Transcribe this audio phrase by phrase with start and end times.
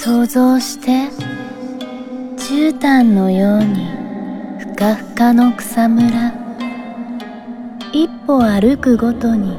[0.00, 1.08] 想像して
[2.36, 3.84] 絨毯のように
[4.60, 6.32] ふかふかの草むら
[7.92, 9.58] 一歩歩くごとに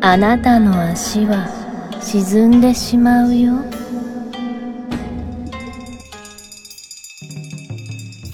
[0.00, 1.46] あなたの足は
[2.02, 3.52] 沈んでしまうよ。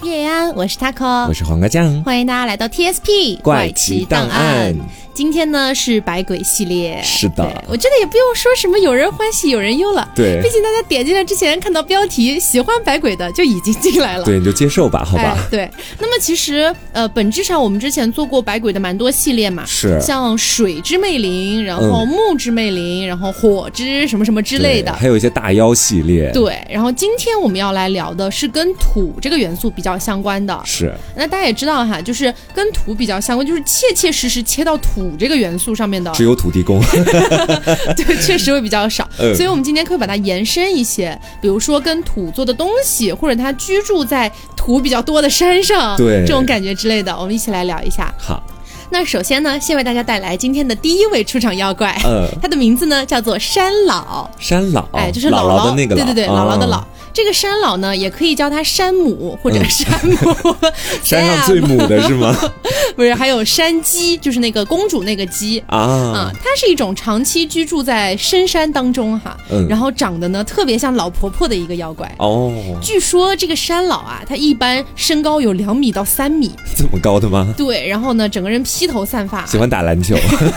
[0.01, 4.73] 叶安，我是 taco，我是黄瓜酱，欢迎大家来到 TSP 怪奇档案。
[5.17, 7.43] 今天呢是百鬼系列，是的。
[7.67, 10.39] 我觉得也不用说什么有人欢喜有人忧了，对。
[10.43, 15.35] 毕竟大家点进来之前看到标题喜欢百鬼的就已经进来了，对，你就接受吧，好吧。
[15.35, 15.47] 哎。
[15.49, 19.99] 对，那么其实呃，本质上我们之前做过百鬼的蛮多系列嘛，是。
[19.99, 22.07] 像水之魅灵，然后嗯。
[22.07, 24.93] 木之魅灵，然后火之什么什么之类的。
[24.93, 30.61] 还有一些大妖系列，对，然后今天我们要来聊的是跟土这个元素比较相关的。
[30.63, 30.93] 是。
[31.15, 36.81] 那大家也知道哈，就是跟土比较相关，就是切切实实切到土这个元素上面的，只有土地公，
[37.95, 39.07] 对，确实会比较少。
[39.19, 48.11] 嗯所以我们今天可以把它延伸一些，比如说跟土做的东西，或者它居住在土比较多的山上，对这种感觉之类的，我们一起来聊一下。
[48.17, 48.41] 好，
[48.89, 54.29] 那首先呢，先为大家带来今天的第一位出场妖怪，嗯 它的名字呢叫做山老。
[54.39, 56.81] 山老，哎，就是姥姥的那个对对对，哦姥姥的姥。
[57.13, 60.55] 这个山老呢，也可以叫它山母或者嗯山母，
[61.03, 62.35] 山上最母的是吗？
[62.95, 65.59] 不是，还有山鸡，就是那个公主那个鸡。
[65.67, 72.13] 啊啊，，它是一种长期居住在深山当中哈，嗯然后长得呢特别像老婆婆的一个妖怪。
[72.19, 77.53] 哦，据说这个山老啊，他一般身高有两米到三米，这么高的吗？
[77.57, 80.15] 对，然后呢，整个人披头散发，喜欢打篮球，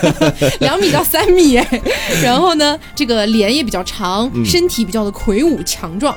[0.61, 1.81] 两米到三米哎，
[2.23, 6.15] 然后呢，这个脸也比较长，嗯身体比较的魁梧强壮。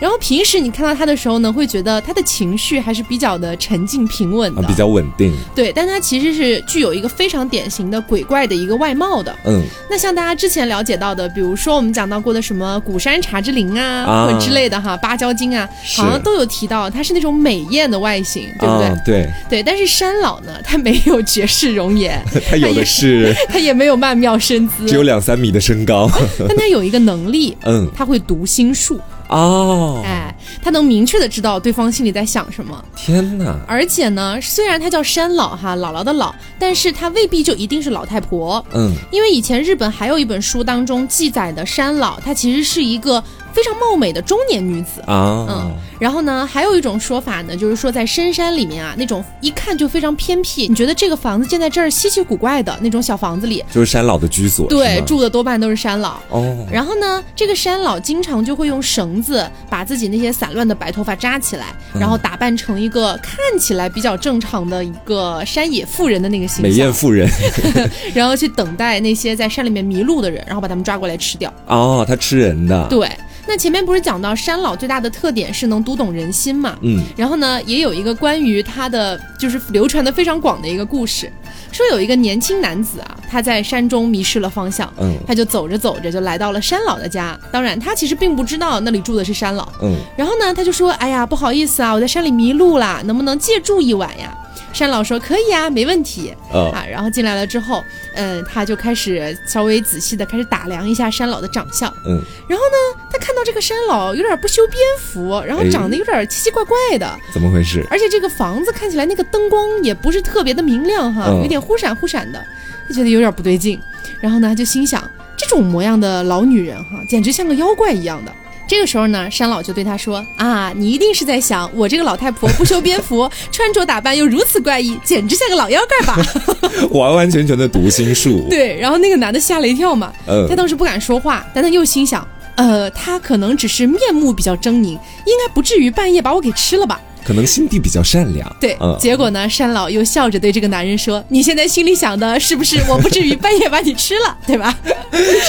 [0.00, 9.34] 然后平时你看到他的时候呢，会觉得他的情绪还是比较的沉静平稳的，啊，比较稳定，对，但他其实是具有一个非常典型的鬼怪的一个外貌的。
[9.44, 14.26] 嗯，那像大家之前了解到的，比如说我们讲到过的什么古山茶之灵啊，啊。
[14.26, 18.86] 或者之类的哈，芭蕉精啊，好像都有提到它是那种美艳的外形，对不对？
[18.86, 23.34] 啊，对，对，但是山老呢，他没有绝世容颜， 他有的是。
[23.48, 26.10] 他也没有曼妙身姿，只有两三米的身高，
[26.48, 32.84] 但他有一个能力，嗯，他会读心术，哦，哎，他能明确的知道对方心里在想什么。
[32.94, 43.22] 天哪，而且呢，虽然他叫山老哈，姥姥的姥，但是他未必就一定是老太婆，嗯，因为以前日本还有一本书当中记载的山老，他其实是一个
[43.56, 45.00] 非常貌美的中年女子。
[45.06, 45.46] 啊。
[45.48, 56.18] 嗯，，然后呢，还有一种说法呢，就是说在深山里面啊，那种一看就非常偏僻，你觉得这个房子建在这儿稀奇古怪的那种小房子里，就是山老的居所，对，住的多半都是山老。
[56.28, 62.00] 哦，然后呢，这个山老经常就会用绳子把自己那些散乱的白头发扎起来，嗯。
[62.00, 66.62] 然后打扮成一个看起来比较正常的一个山野妇人的那个形象。
[66.62, 67.26] 美艳，妇人，
[68.12, 71.50] 然后去等待那些在山里面迷路的人，然后把他们抓过来吃掉。
[71.66, 73.10] 哦，他吃人的，对，
[73.46, 76.76] 那前面不是讲到山老最大的特点是能读懂人心嘛？
[76.82, 81.30] 嗯，然后呢，也有一个关于他的就是流传的非常广的一个故事，
[81.70, 87.38] 说有一个年轻男子啊，他在山中迷失了方向，嗯他就走着走着就来到了山老的家。
[87.52, 89.68] 当然，他其实并不知道那里住的是山老。
[89.82, 94.36] 嗯，然后呢，他就说：“哎呀，不好意思啊，我在山里迷路啦，能不能借住一晚呀？”
[94.76, 97.82] 山老说：“可以啊，没问题。”哦，啊，然后进来了之后，
[98.14, 101.90] 嗯，他就开始稍微仔细的开始打量一下山老的长相。
[102.04, 107.86] 嗯，然后呢，他看到这个山老有点不修边幅，然后哎长得有点奇奇怪怪的，怎么回事？
[107.90, 112.44] 而且这个房子看起来那个灯光也不是特别的明亮哈，嗯有点忽闪忽闪的，
[112.88, 113.80] 就觉得有点不对劲。
[114.20, 115.02] 然后呢，就心想，
[115.36, 118.32] 这种模样的老女人哈，简直像个妖怪一样的。
[118.66, 126.20] 这个时候呢，山老就对他说：“啊，你一定是在想，我这个老太婆不修边幅， 穿着打扮又如此怪异，简直像个老妖怪吧？”
[126.90, 132.26] 完完全全的读心术，对，然后那个男的吓了一跳嘛，嗯他当时不敢说话，但他又心想，
[132.56, 134.98] 呃，他可能只是面目比较狰狞，应
[135.38, 137.00] 该不至于半夜把我给吃了吧？
[137.26, 144.72] 可能心地比较善良，对，嗯，结果呢，山老又笑着对这个男人说：“你现在心里想的是不是我不至于半夜把你吃了， 对吧？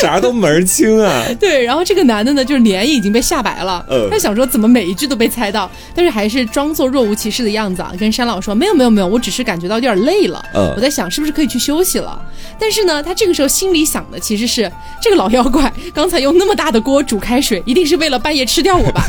[0.01, 4.07] 啥都门儿清啊，？” 对，然后这个男的呢，就是脸已经被吓白了，嗯。
[4.09, 10.73] 他想说怎么每一句都被猜到，但是还是装作若无其事的样子啊，跟山老说：“没有没有没有，我只是感觉到有点累了，嗯。
[10.75, 12.19] 我在想是不是可以去休息了。”
[12.59, 19.06] 但是呢，他这个时候心里想的其实是这个老妖怪 刚才用那么大的锅煮开水，一定是为了半夜吃掉我吧。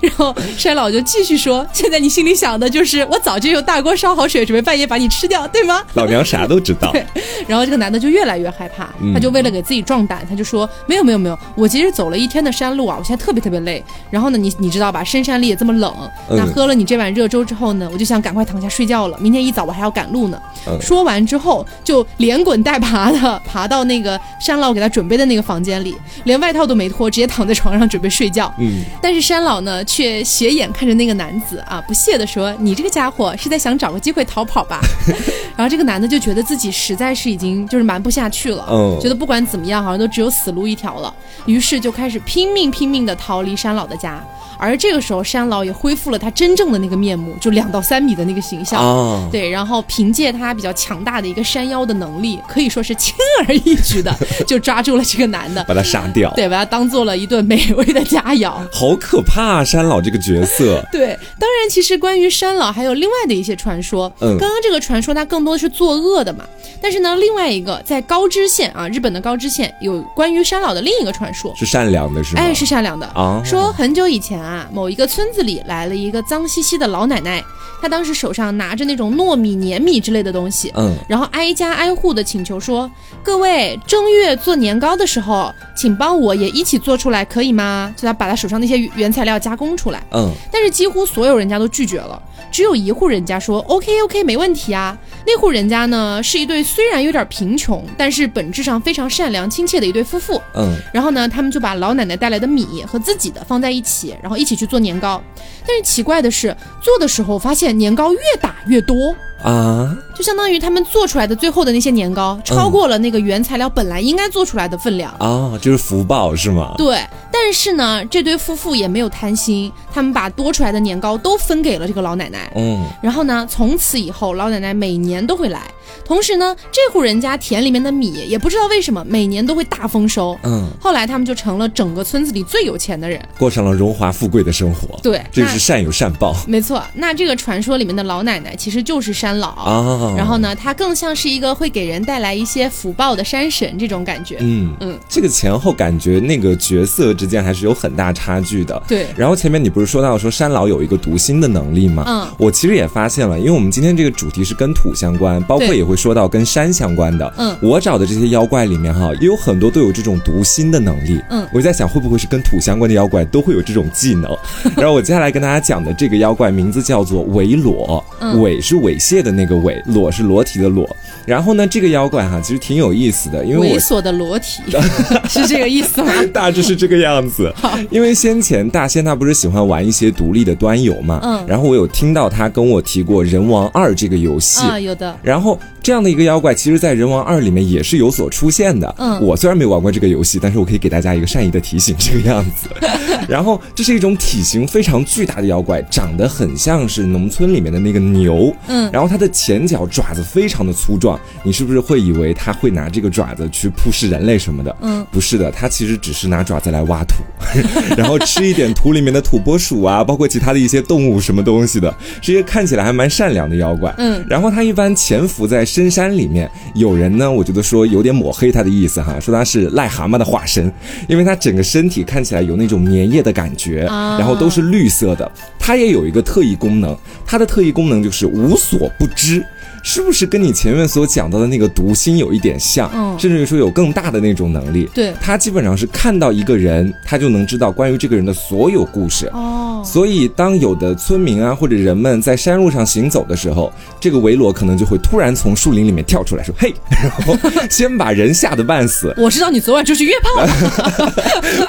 [0.00, 5.82] 然后山老就继续说：“现现在你心里想的就是我早就用大锅烧好水，准备半夜把你吃掉，对吗？
[5.94, 6.92] 老娘啥都知道。
[6.92, 7.04] 对
[7.48, 13.82] 然后这个男的就越来越害怕，嗯他就为了给自己壮胆，他就说没有没有没有，我其实走了一天的山路啊，我现在特别特别累。
[14.08, 15.92] 然后呢，你你知道吧，深山里也这么冷，
[16.28, 20.40] 嗯那喝了你这碗热粥之后呢，我就想赶快躺下睡觉了，明天一早我还要赶路呢。
[20.68, 28.54] 嗯说完之后，就连滚带爬的爬到那个山老给他准备的那个房间里，连外套都没脱，直接躺在床上准备睡觉。
[28.60, 34.80] 嗯，但是山老呢，却斜眼看着那个男子啊，不屑地说：“你这个家伙是在想找个机会逃跑吧？”
[35.56, 41.14] 然后这个男的就觉得自己实在是已经就是瞒不下去了，嗯觉得不管怎么样，好像都只有死路一条了，
[41.46, 44.24] 于是就开始拼命拼命地逃离山老的家。
[44.60, 48.80] 而这个时候，山老也恢复了他真正的那个面目，就两到三米的那个形象。
[48.80, 53.14] 哦，对，然后凭借他比较强大的一个山腰的能力，可以说是轻
[53.46, 54.14] 而易举的
[54.46, 56.30] 就抓住了这个男的，把他杀掉。
[56.34, 58.52] 对，把他当做了一顿美味的佳肴。
[58.70, 59.64] 好可怕啊！
[59.64, 64.10] 山老这个角色，对，当然，其实关于山老还有另外的一些传说。
[64.20, 66.44] 嗯刚刚这个传说它更多的是作恶的嘛，
[66.80, 71.54] 但是呢，另外一个在高知县啊，日本的高知县有关于山老的另一个传说。
[71.56, 72.42] 是善良的，是吗？
[72.42, 73.06] 哎，是善良的。
[73.08, 77.42] 啊，说很久以前啊，某一个村子里来了一个脏兮兮的老奶奶，
[77.80, 82.90] 她当时手上拿着那种糯米、黏米之类的东西，嗯然后挨家挨户的请求说
[83.22, 90.02] ：“各位正月做年糕的时候，请帮我也一起做出来，可以吗？”就她把她手上那些原材料加工出来。
[90.12, 92.20] 嗯但是几乎所有人家都拒绝了，
[92.50, 94.96] 只有一户人家说 OK OK 没问题啊。
[95.26, 100.40] 那户人家呢是一对虽然有点贫穷，但是本质上非常善良亲切的一对夫妇。
[100.54, 105.22] 嗯然后呢，他们就把老奶奶带来的米和自己的放在一起，然后一起去做年糕。
[105.66, 109.14] 但是奇怪的是，做的时候发现年糕越打越多。
[109.42, 115.12] 啊，就相当于他们做出来的最后的那些年糕，超过了那个原材料本来应该做出来的分量。
[115.18, 116.74] 啊，就是福报是吗？
[116.76, 117.00] 对，
[117.32, 122.52] 但是呢，这对夫妇也没有贪心，他们把多出来的年糕都分给了这个老奶奶。
[122.56, 125.62] 嗯然后呢，从此以后，老奶奶每年都会来。
[126.04, 130.36] 同时呢，这户人家田里面的米也不知道为什么每年都会大丰收。
[130.42, 133.20] 嗯，后来他们就成了整个村子里最有钱的人。
[133.38, 134.98] 过上了荣华富贵的生活。
[135.02, 136.82] 对，那这是善有善报没错。
[136.94, 139.50] 那这个传说里面的老奶奶其实就是山老。
[139.50, 140.14] 啊。
[140.16, 140.40] 然后？
[140.40, 144.38] 呢，她更像是一个会给人带来一些福报的山神这种感觉。
[144.40, 148.82] 嗯嗯，这个前后感觉那个角色之间还是有很大差距的。
[148.88, 152.04] 对然后前面你不是说到说山老有一个读心的能力吗？
[152.06, 157.30] 嗯我其实也发现了，因为我们今天这个主题是跟土相关，包括也会说到跟山相关的。
[157.36, 161.20] 嗯我找的这些妖怪里面哈，也有很多都有这种读心的能力。
[161.28, 164.34] 嗯我就在想会不会是跟土相关的妖怪都会有这种技能。
[164.76, 170.88] 然后我接下来跟大家讲的这个妖怪名字叫做猥裸，嗯猥是猥亵的那个猥，裸是裸体的裸。
[171.26, 174.62] 然后呢，这个妖怪哈其实挺有意思的，因为猥琐的裸体
[175.28, 176.12] 是这个意思吗？
[176.32, 177.50] 大致是这个样子。
[177.90, 184.60] 因为先前大仙他不是喜欢玩一些独立的端游嘛，嗯然后我有听到他跟我提过《人王二》这个游戏。
[184.66, 185.16] 啊，有的。
[185.22, 188.94] 然后这样的一个妖怪，其实，在《人王二》里面也是有所出现的。
[188.98, 192.68] 嗯我虽然没有玩过这个游戏，但是我可以给大家一个善意的提醒，这个样子。
[193.28, 198.54] 然后，这是一种体型非常巨大的妖怪，长得很像是农村里面的那个牛。
[198.66, 204.76] 嗯然后它的前脚爪子非常的粗壮，你是不是会以为它会拿这个爪子去扑食人类什么的？
[204.80, 207.22] 嗯，不是的，它其实只是拿爪子来挖土，
[207.96, 213.94] 然后吃一点土里面的土拨鼠啊，包括其他的一些动物什么东西的，是一个看起来还蛮善良的妖怪。
[213.98, 220.72] 嗯然后他一般潜伏在深山里面，有人呢，我觉得说有点抹黑他的意思哈，说他是癞蛤蟆的化身，
[221.08, 225.30] 因为他整个身体看起来有那种粘液的感觉，啊然后都是绿色的。
[225.58, 229.44] 它也有一个特异功能，它的特异功能就是无所不知。
[229.82, 232.90] 是不是跟你前面所讲到的那个读心有一点像？
[232.94, 234.88] 嗯甚至于说有更大的那种能力。
[234.94, 239.26] 对他基本上是看到一个人，他就能知道关于这个人的所有故事。
[239.32, 243.70] 哦，所以，当有的村民啊或者人们在山路上行走的时候，
[244.00, 247.36] 这个维罗可能就会突然从树林里面跳出来说：“嘿！” 然后
[247.68, 249.12] 先把人吓得半死。
[249.18, 251.12] 我知道你昨晚出去约炮了。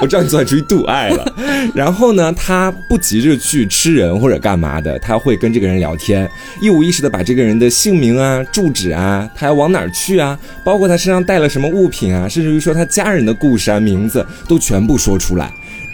[0.00, 1.34] 我知道你昨晚出去度爱了。
[1.74, 6.28] 然后呢，他不急着去吃人或者干嘛的，他会跟这个人聊天，
[6.60, 15.52] 一五一十的把这个人的姓名啊、住址啊，他要往哪儿去啊，包括他身上带了什么物品啊，甚至于说他家人的故事啊、名字都全部说出来。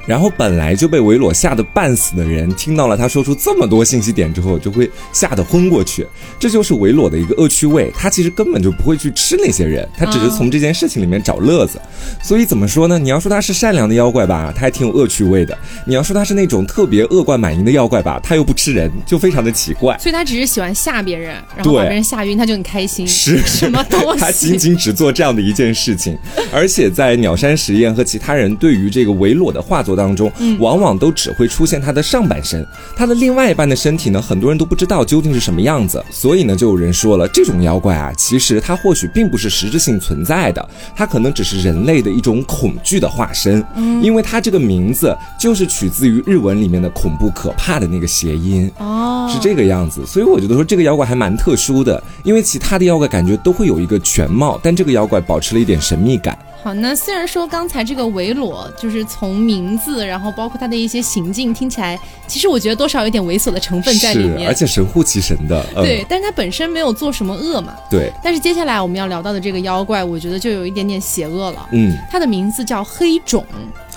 [0.08, 6.06] 然后本来就被维罗吓得半死的人，听到了他说出这么多信息点之后，就会吓得昏过去。
[6.40, 11.78] 这就是维罗的一个恶趣味，他其实根本就不会去吃那些人，他只是从这件事情里面找乐子。
[12.22, 12.98] 所以怎么说呢？
[12.98, 15.54] 你要说他是善良的妖怪吧，他还挺有恶趣味的；
[15.86, 19.98] 你要说他是那种特别恶贯满盈的妖怪吧，他又不吃人，就非常的奇怪。
[19.98, 23.06] 所以他只是喜欢吓别人，然后把别人吓晕，他就很开心。
[23.06, 24.20] 是什么东西？
[24.24, 26.16] 他仅仅只做这样的一件事情，
[26.50, 32.64] 而且在鸟山实验和其他人对于这个维罗的画作的当中，嗯往往都只会出现他的上半身，
[32.96, 36.02] 他的另外一半的身体呢，很多人都不知道究竟是什么样子。
[36.10, 43.64] 所以呢，就有人说了，这种妖怪啊，其实它或许并不是实质性存在的，它可能只是人类的一种恐惧的化身。
[43.74, 48.70] 嗯，因为它这个名字就是取自于日文里面的恐怖可怕的那个谐音。
[48.78, 56.38] 哦，是这个样子，所以我觉得说这个妖怪还蛮特殊的，因为其他的妖怪感觉都会有一个全貌，但这个妖怪保持了一点神秘感。
[56.60, 64.48] 好，那虽然说刚才这个维罗就是从名字，然后包括他的一些行径，听起来其实我觉得多少有点猥琐的成分在里是，面。
[64.48, 65.64] 而且神乎其神的。
[65.76, 67.74] 嗯、对，但是他本身没有做什么恶嘛。
[67.88, 71.68] 对，但是接下来我们要聊到的这个妖怪，我觉得就有一点点邪恶了。
[71.70, 73.46] 嗯，它的名字叫黑种，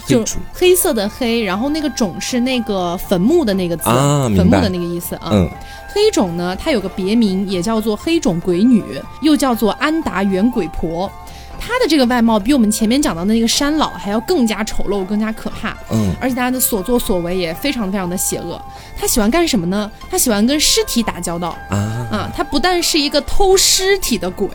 [0.05, 5.29] 就黑色的黑，然后那个种是那个坟墓的那个字，啊坟墓的那个意思啊。
[5.33, 5.49] 嗯
[5.93, 8.81] 黑种呢，它有个别名，也叫做黑种鬼女，
[9.21, 11.11] 又叫做安达原鬼婆。
[11.61, 15.77] 她的这个外貌比我们前面讲到的那个山老还要更加丑陋、更加可怕。
[15.91, 18.59] 嗯而且他的所作所为也非常非常的邪恶。
[18.99, 19.89] 他喜欢干什么呢？
[20.09, 21.55] 他喜欢跟尸体打交道。
[21.69, 21.77] 啊，
[22.11, 24.49] 啊，他不但是一个偷尸体的鬼，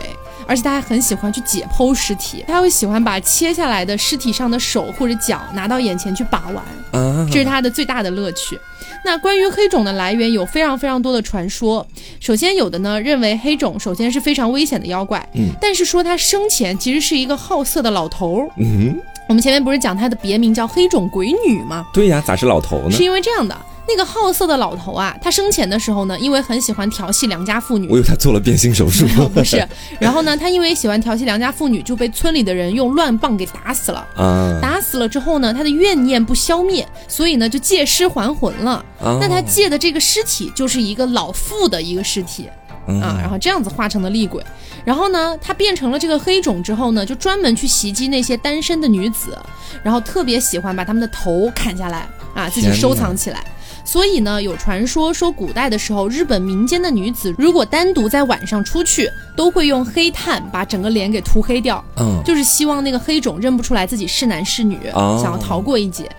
[0.46, 6.64] 而且他还很喜欢去解剖尸体，他会喜欢把切下来的尸体上的手或者脚拿到眼前去把玩，
[7.02, 8.58] 啊，这是他的最大的乐趣。
[9.04, 11.86] 那关于黑种的来源有非常非常多的传说。
[12.18, 18.48] 首先有的呢认为黑种首先是非常危险的妖怪，嗯，但是说他生前其实是一个好色的老头儿。
[18.58, 18.96] 嗯，
[19.28, 21.86] 我们前面不是讲他的别名叫黑种鬼女吗？
[21.92, 23.04] 对呀，咋是老头呢是？
[23.04, 23.56] 因为这样的，
[23.88, 29.66] 那个好色的老头啊，他生前的时候呢，因为很喜欢调戏良家妇女我，以为他做了变性手术， 不是，
[30.00, 34.06] 然后呢，他因为喜欢调戏良家妇女，就被村里的人用乱棒给打死了。
[34.16, 38.84] 啊打死了之后呢，他的怨念不消灭，所以呢就借尸还魂了。
[39.00, 42.48] 啊那他借的这个尸体就是一个老妇的一个尸体
[42.88, 44.42] 嗯啊，然后这样子化成了厉鬼。
[44.84, 49.36] 然后呢，他变成了这个黑种之后呢，就专门去袭击那些单身的女子，
[49.82, 53.44] 然后特别喜欢把她们的头砍下来啊，自己收藏起来。
[53.86, 66.10] 所以呢，有传说说古代的时候，日本民间的女子如果单独在晚上出去，都会用黑炭把整个脸给涂黑掉，嗯就是希望那个黑种认不出来自己是男是女，哦想要逃过一劫。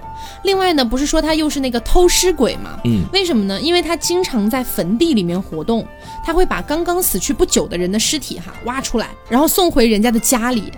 [0.44, 2.80] 另外呢，不是说他又是那个偷尸鬼吗？
[2.86, 3.60] 嗯，为什么呢？
[3.60, 5.86] 因为他经常在坟地里面活动，
[6.24, 10.72] 他会把刚刚死去不久的人的尸体哈挖出来，然后送回人家的家里，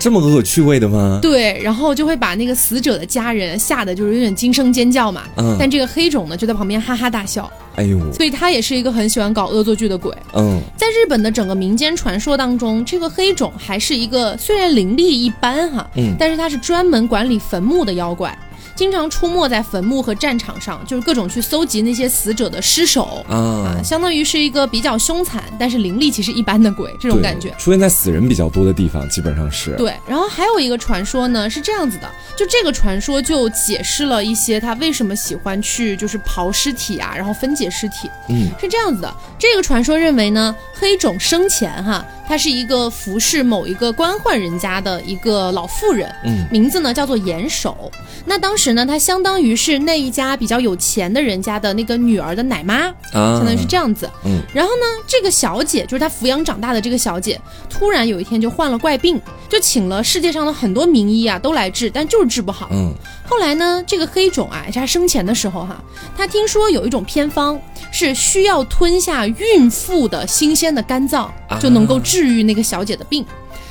[0.00, 1.18] 这么恶趣味的吗？
[1.20, 5.24] 对，然后就会把那个死者的家人吓得就是有点惊声尖叫嘛。
[5.36, 10.10] 嗯但这个黑种呢，就在旁边哈哈大笑，哎呦，所以他也是一个很喜欢搞恶作剧的鬼。
[10.34, 18.36] 嗯在日本的整个民间传说当中，这个黑种还是一个虽然灵力一般哈，嗯但是他是专门管理坟墓的妖怪，
[18.74, 23.24] 经常出没在坟墓和战场上，就是各种去搜集那些死者的尸首。
[23.28, 27.54] 啊啊，，相当于是一个比较凶残，但是灵力其实一般的鬼，这种感觉。
[27.58, 29.74] 出现在死人比较多的地方，基本上是。
[29.76, 38.08] 对，然后还有一个传说呢，是这样子的，就这个传说就解释了一些他为什么喜欢去就是刨尸体啊，然后分解尸体。
[38.28, 47.90] 嗯是这样子的，这个传说认为呢，黑种生前哈，他是一个服侍某一个官宦人家的一个老妇人，嗯名字呢叫做严守。
[48.24, 54.08] 那当时呢，她相当于是那一家比较有钱的人家的那个女儿的奶妈，啊，相当于是这样子。
[54.26, 57.40] 嗯，然后呢，这个小姐就是她抚养长大的这个小姐，
[57.70, 62.68] 突然有一天就患了怪病，就请了世界上的很多名医啊都来治，但就是治不好。
[62.70, 62.92] 嗯
[63.30, 65.80] 后来呢，这个黑种啊，也是他生前的时候哈，
[66.16, 67.58] 她听说有一种偏方
[67.92, 73.24] 是需要吞下孕妇的新鲜的肝脏啊就能够治愈那个小姐的病。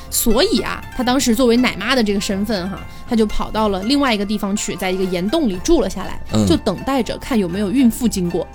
[0.09, 8.47] 所以啊，他当时作为奶妈的这个身份哈，他就跑到了另外一个地方去，在一个岩洞里住了下来，嗯就等待着看有没有孕妇经过。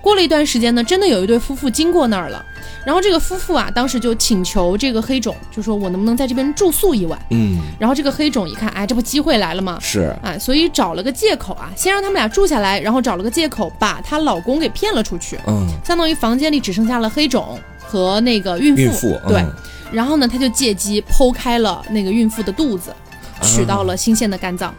[0.00, 2.44] 过了一段时间呢，真的有一对夫妇经过那儿了，
[2.84, 7.16] 然后这个夫妇啊，当时就请求这个黑种，就说我能不能在这边住宿一晚？
[7.30, 9.78] 嗯，然后这个黑种一看，哎，这不机会来了吗？
[9.80, 18.82] 是啊，所以找了个借口啊，先让他们俩住下来，然后找了个借口把她老公给骗了出去，嗯相当于房间里只剩下了黑种和那个孕妇。
[18.82, 19.54] 孕妇对，嗯
[19.92, 22.94] 然后呢，他就借机剖开了那个孕妇的肚子，
[23.42, 24.74] 取到了新鲜的肝脏。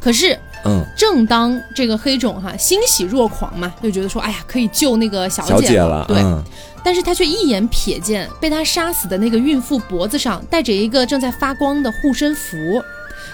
[0.00, 0.84] 可是，嗯。
[0.96, 6.42] 正当这个黑种哈欣喜若狂嘛，就觉得说，哎呀，可以救那个小姐了，对，嗯。
[6.84, 12.82] 但是他却一眼瞥见被他杀死的那个孕妇脖子上戴着一个正在发光的护身符，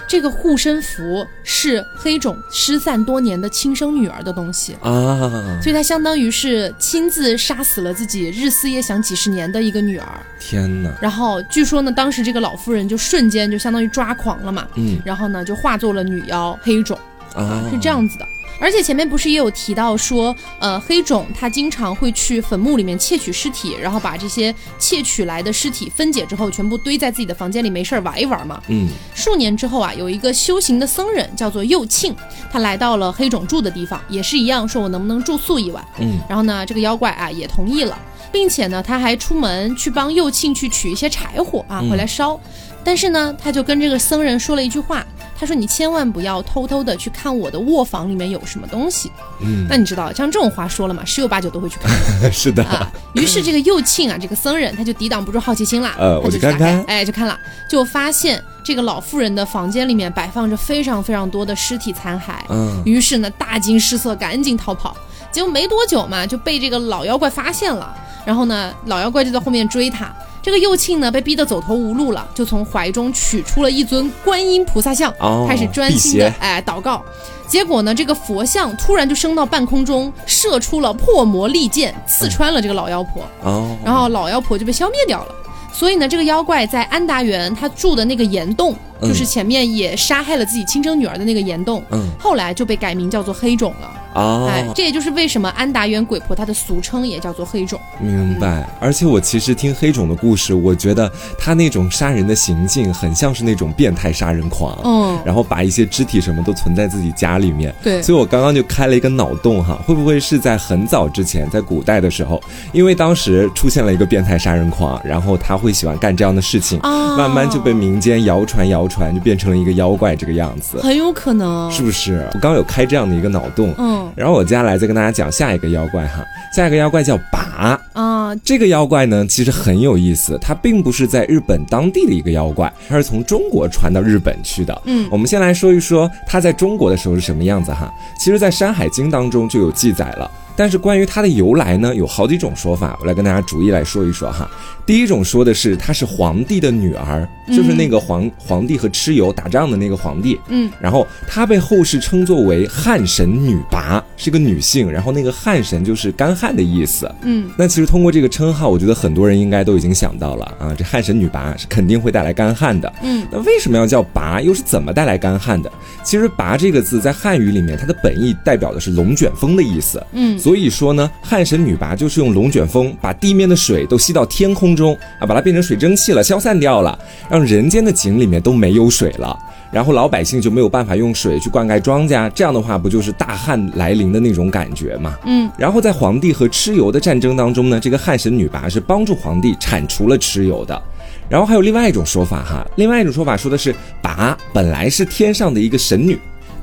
[0.09, 10.07] 这个护身符是黑种失散多年的亲生女儿的东西，啊，所以他相当于是亲自杀死了自己日思夜想几十年的一个女儿。
[10.39, 16.97] 天哪，然后据说呢，当时这个老妇人就瞬间就相当于抓狂了嘛，嗯然后呢就化作了女妖黑种。
[17.35, 18.25] 啊，是这样子的。
[18.59, 28.61] 而且前面不是也有提到说，呃，黑种他经常会去坟墓里面窃取尸体，然后把这些窃取来的尸体分解之后，全部堆在自己的房间里，没事儿玩一玩嘛。
[28.67, 32.15] 嗯数年之后啊，有一个修行的僧人叫做右庆，
[32.51, 35.83] 他来到了黑种住的地方，也是一样，说我能不能住宿一晚。
[35.99, 37.97] 嗯然后呢，这个妖怪啊也同意了，
[38.31, 42.39] 并且呢，他还出门去帮右庆去取一些柴火啊嗯回来烧。
[42.83, 45.05] 但是呢，他就跟这个僧人说了一句话，
[45.39, 51.89] 他说：“你千万不要偷偷的去看我的卧房里面有什么东西。”嗯，那你知道，像这种话说了嘛，十有八九都会去看
[52.29, 52.91] 是的，啊。
[53.13, 62.33] 于是这个右庆啊，这个僧人他就抵挡不住好奇心啦，呃我他就去打去看看开，哎，就看了，就发现这个老妇人的房间里面摆放着非常非常多的尸体残骸。
[62.49, 64.95] 嗯于是呢，大惊失色，赶紧逃跑。
[65.31, 67.95] 结果没多久嘛，就被这个老妖怪发现了。
[68.25, 70.13] 然后呢，老妖怪就在后面追他。
[70.41, 77.03] 这个右庆呢，被逼得走投无路了，就从怀中取出了一尊观音菩萨像，哦开始专心的哎祷告。
[77.47, 83.23] 结果呢，这个佛像突然就升到半空中，射出了破魔利剑，刺穿了这个老妖婆。
[83.43, 85.35] 哦，然后老妖婆就被消灭掉了。
[85.73, 93.91] 所以呢，这个妖怪在安达园他住的那个岩洞，嗯就是前面也杀害了自己亲生女儿的那个岩洞，嗯后来就被改名叫做黑种了。
[94.13, 97.79] 哎，哦，这也就是为什么安达原鬼婆她的俗称也叫做黑种。
[97.99, 98.67] 明白。
[98.79, 104.77] 而且我其实听黑种的故事，我觉得他那种杀人的行径很像是那种变态杀人狂。
[104.83, 122.25] 嗯，然后把一些肢体什么都存在自己家里面，对所以我刚刚就开了一个脑洞哈，会不会是在很早之前，在古代的时候，因为当时出现了一个变态杀人狂，然后他会喜欢干这样的事情，啊慢慢就被民间谣传谣传，就变成了一个妖怪这个样子，很有可能是不是？
[122.33, 126.23] 我刚刚有开这样的一个脑洞，嗯然后我接下来再跟大家讲下一个妖怪哈，
[126.55, 127.79] 下一个妖怪叫拔。
[127.93, 134.81] 啊，这个妖怪呢，其实很有意思，它并不是在日本当地的一个妖怪，它是从中国传到日本去的。
[134.85, 137.93] 嗯我们先来说一说它在中国的时候是什么样子哈。
[138.17, 140.29] 其实，在《山海经》当中就有记载了。
[140.59, 144.45] 但是关于它的由来呢，有好几种说法，我来跟大家逐一来说一说哈。
[144.85, 162.91] 第一种说的是她是皇帝的女儿，就是那个皇皇帝和蚩尤打仗的那个皇帝，嗯，然后她被后世称作为汉神女拔，是个女性，然后那个汉神就是干旱的意思，嗯，那其实通过这个称号，我觉得很多人应该都已经想到了啊，这汉神女拔是肯定会带来干旱的。
[163.01, 165.71] 嗯，那为什么要叫拔，又是怎么带来干旱的？
[166.03, 170.03] 其实“拔”这个字在汉语里面，它的本意代表的是龙卷风的意思。
[170.11, 176.97] 嗯所以说呢，汉神女拔就是用龙卷风把地面的水都吸到天空中啊，把它变成水蒸气了，消散掉了，
[177.29, 179.37] 让人间的井里面都没有水了。
[179.71, 185.15] 然后老百姓就没有办法用水去灌溉庄稼，这样的话不就是大旱来临的那种感觉吗？
[185.25, 190.81] 嗯，然后在皇帝和蚩尤的战争当中呢，这个汉神女拔是帮助皇帝铲除了蚩尤的。
[191.29, 196.17] 然后还有另外一种说法哈，另外一种说法说的是拔本来是天上的一个神女，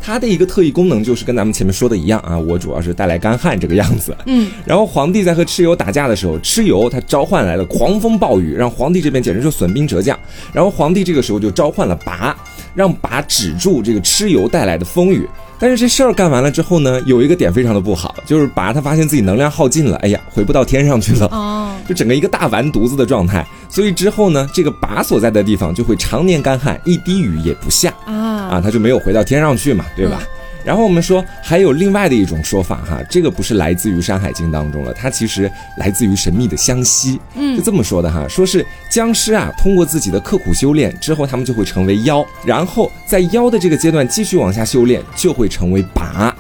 [0.07, 4.17] 她的一个特异功能就是跟咱们前面说的一样啊，我主要是带来干旱这个样子。
[4.27, 10.17] 嗯，然后皇帝在和蚩尤打架的时候，蚩尤他召唤来了狂风暴雨，让皇帝这边简直就损兵折将。
[10.53, 12.37] 然后皇帝这个时候就召唤了拔，
[12.73, 15.29] 让拔止住这个蚩尤带来的风雨。
[15.59, 21.27] 但是这事儿干完了之后呢，有一个点非常的不好，就是拔他发现自己能量耗尽了，哎呀，回不到天上去了。
[21.33, 30.23] 哦，就整个一个大完犊子的状态，所以之后呢，这个拔所在的地方就会常年干旱，一滴雨也不下啊，啊，他就没有回到天上去嘛，对吧？
[30.65, 46.35] 然后我们说还有另外的一种说法哈，这个不是来自于《山海经》当中了，它其实来自于神秘的湘西，嗯是这么说的哈，说是僵尸啊，通过自己的刻苦修炼之后，他们就会成为妖，然后在妖的这个阶段继续往下修炼，就会成为拔。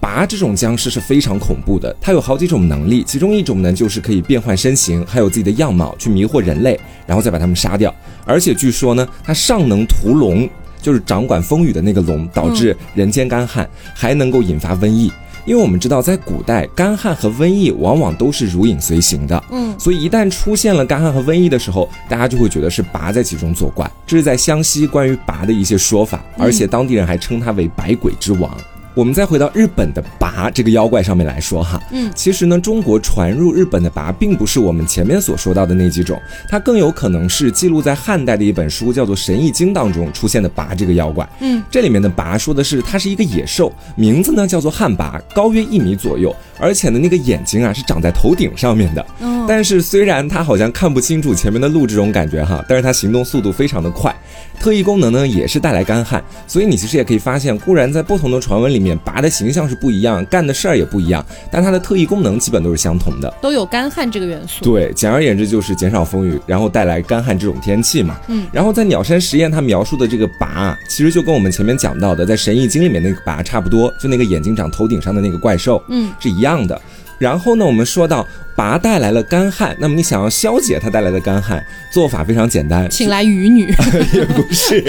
[0.00, 7.94] 拔这种僵尸是非常恐怖的，它有好几种能力，其中一种呢就是可以变换身形，还有自己的样貌去迷惑人类，然后再把他们杀掉。
[8.24, 10.48] 而且据说呢，它上能屠龙，
[10.82, 15.10] 就是掌管风雨的那个龙，导致人间干旱，还能够引发瘟疫。
[15.44, 19.42] 因为我们知道，在古代，干旱和瘟疫往往都是如影随形的。
[19.50, 23.90] 嗯，所以一旦出现了干旱和瘟疫的时候，大家就会觉得是拔在其中作怪。
[24.06, 28.56] 这是在湘西关于拔的一些说法，而且当地人还称它为百鬼之王。
[28.94, 41.28] 我们再回到日本的拔这个妖怪上面来说哈，嗯其实呢，中国传入日本的拔并不是我们前面所说到的那几种，它更有可能是记录在汉代的一本书叫做《神异经》当中出现的拔这个妖怪。
[41.40, 49.02] 嗯，这里面的拔说的是它是一个野兽，名字呢叫做旱魃，高约一米左右，而且呢那个眼睛啊是长在头顶上面的。
[49.20, 54.14] 哦哦，但是虽然它好像看不清楚前面的路这种感觉哈，但是它行动速度非常的快，
[54.60, 63.32] 特异功能呢也是带来干旱，所以你其实也可以发现，固然在不同的传闻里面，拔的形象是不一样，干的事儿也不一样，但它的特异功能基本都是相同的。
[63.40, 64.64] 都有干旱这个元素。
[64.64, 68.18] 对，简而言之就是减少风雨，然后带来干旱这种天气嘛。
[68.28, 76.80] 嗯，然后在鸟山实验，它描述的这个拔，其实就跟我们前面讲到的在《神异经》里面那个拔差不多，就那个眼睛长头顶上的那个怪兽，嗯，是一样的。
[77.18, 83.72] 然后呢，我们说到拔带来了干旱，那么你想要消解它带来的干旱，做法非常简单，请来渔女
[84.12, 84.82] 也不是，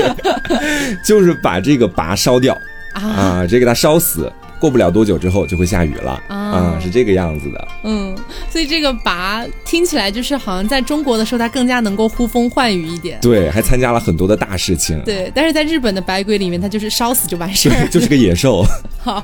[1.06, 2.60] 就是把这个拔烧掉
[2.94, 4.32] 啊，直接给他烧死。
[4.64, 7.68] 过不了多久之后就会下雨了啊啊，是这个样子的。
[7.84, 8.16] 嗯，
[8.50, 13.20] 所以这个拔听起来就是好像在中国的时候，它更加能够呼风唤雨一点。
[13.20, 14.98] 对，还参加了很多的大事情。
[15.04, 17.88] 对，但是在日本的白鬼里面，它就是烧死就完事儿，。
[17.92, 18.66] 就是个野兽。
[19.00, 19.22] 好，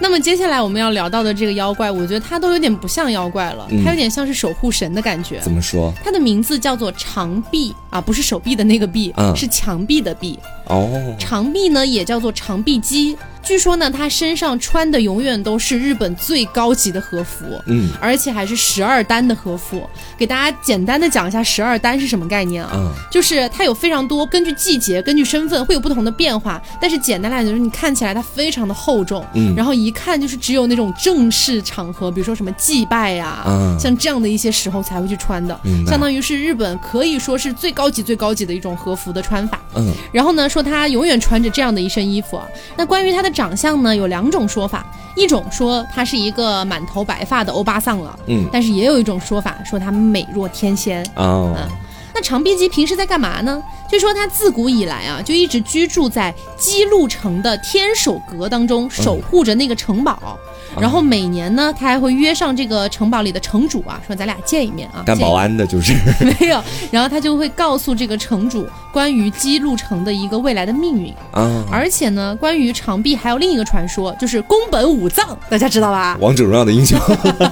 [0.00, 5.38] 那么接下来我们要聊到的这个妖怪，我觉得它都有点不像妖怪了，嗯它有点像是守护神的感觉。
[5.38, 5.92] 怎么说？
[6.02, 10.36] 它的名字叫做长臂啊，不是手臂的那个臂，嗯是墙壁的壁。
[10.64, 17.62] 哦，长臂呢也叫做长臂鸡，据说呢他身上穿的永远都是日本最高级的和服。
[17.66, 22.72] 嗯而且还是十二单的和服，给大家简单的讲一下十二单是什么概念啊？
[22.74, 26.60] 嗯，就是它有非常多，根据季节、根据身份会有不同的变化。
[26.80, 39.60] 但是简单来讲，就是你看起来它非常的厚重，嗯然后一看就是只有那种正式场合，比如说什么祭拜呀、啊像这样的一些时候才会去穿的，明白相当于是日本可以说是最高级、最高级的一种和服的穿法。
[39.76, 42.46] 嗯然后呢，说他永远穿着这样的一身衣服啊。
[42.76, 51.06] 那关于他的长相呢，有两种说法，一种说他是一个满头白发的欧巴桑了，嗯但是也有一种说法说他美若天仙。
[51.16, 51.54] 哦
[52.14, 53.62] 那长臂鸡平时在干嘛呢？
[53.90, 60.38] 据说他自古以来啊，就一直居住在姬路城的天守阁当中，守护着那个城堡。
[60.78, 65.02] 然后每年呢，他还会约上这个城堡里的城主啊，说咱俩见一面啊。
[65.06, 65.94] 干保安的就是
[66.40, 71.12] 没有，然后他就会告诉这个城主关于姬路城的一个未来的命运。
[71.32, 76.16] 啊，而且呢，关于长臂还有另一个传说，就是宫本武藏，大家知道吧？
[76.20, 76.98] 王者荣耀的英雄。